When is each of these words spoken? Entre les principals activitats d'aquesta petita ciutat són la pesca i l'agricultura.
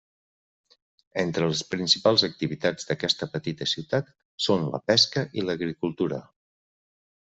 Entre 1.23 1.49
les 1.51 1.61
principals 1.73 2.25
activitats 2.29 2.89
d'aquesta 2.89 3.31
petita 3.37 3.71
ciutat 3.75 4.13
són 4.49 4.69
la 4.75 4.85
pesca 4.93 5.29
i 5.41 5.49
l'agricultura. 5.49 6.25